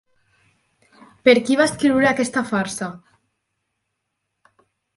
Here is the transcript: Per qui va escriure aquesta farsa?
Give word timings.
Per 1.29 1.35
qui 1.49 1.57
va 1.59 1.67
escriure 1.71 2.09
aquesta 2.13 2.45
farsa? 2.53 2.89